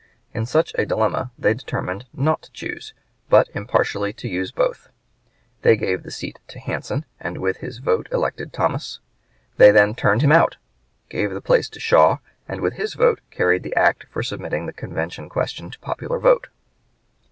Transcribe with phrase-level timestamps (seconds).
[0.33, 2.95] In such a dilemma they determined not to choose,
[3.29, 4.89] but impartially to use both.
[5.61, 8.99] They gave the seat to Hansen, and with his vote elected Thomas;
[9.57, 10.57] they then turned him out,
[11.09, 12.17] gave the place to Shaw,
[12.47, 16.17] and with his vote carried the act for submitting the convention question to a popular
[16.17, 16.47] vote.